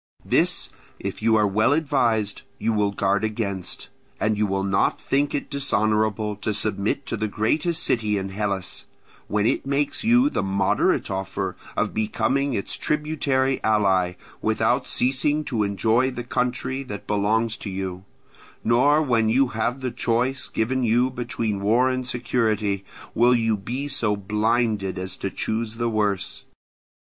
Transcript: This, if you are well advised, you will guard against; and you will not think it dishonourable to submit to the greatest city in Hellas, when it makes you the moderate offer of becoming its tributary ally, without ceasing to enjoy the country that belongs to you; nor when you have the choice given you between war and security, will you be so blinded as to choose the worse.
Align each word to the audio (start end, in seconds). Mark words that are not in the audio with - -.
This, 0.25 0.69
if 0.99 1.21
you 1.21 1.35
are 1.35 1.45
well 1.45 1.73
advised, 1.73 2.41
you 2.57 2.73
will 2.73 2.89
guard 2.89 3.23
against; 3.23 3.89
and 4.19 4.35
you 4.35 4.47
will 4.47 4.63
not 4.63 4.99
think 4.99 5.35
it 5.35 5.47
dishonourable 5.47 6.35
to 6.37 6.55
submit 6.55 7.05
to 7.05 7.15
the 7.15 7.27
greatest 7.27 7.83
city 7.83 8.17
in 8.17 8.29
Hellas, 8.29 8.85
when 9.27 9.45
it 9.45 9.63
makes 9.67 10.03
you 10.03 10.27
the 10.31 10.41
moderate 10.41 11.11
offer 11.11 11.55
of 11.77 11.93
becoming 11.93 12.55
its 12.55 12.77
tributary 12.77 13.63
ally, 13.63 14.13
without 14.41 14.87
ceasing 14.87 15.43
to 15.43 15.61
enjoy 15.61 16.09
the 16.09 16.23
country 16.23 16.81
that 16.81 17.05
belongs 17.05 17.55
to 17.57 17.69
you; 17.69 18.03
nor 18.63 19.03
when 19.03 19.29
you 19.29 19.49
have 19.49 19.81
the 19.81 19.91
choice 19.91 20.47
given 20.47 20.83
you 20.83 21.11
between 21.11 21.61
war 21.61 21.89
and 21.89 22.07
security, 22.07 22.83
will 23.13 23.35
you 23.35 23.55
be 23.55 23.87
so 23.87 24.15
blinded 24.15 24.97
as 24.97 25.15
to 25.15 25.29
choose 25.29 25.75
the 25.75 25.89
worse. 25.89 26.45